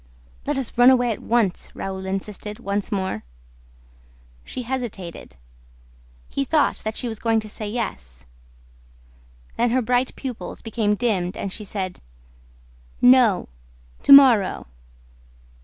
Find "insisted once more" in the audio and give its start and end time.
2.07-3.23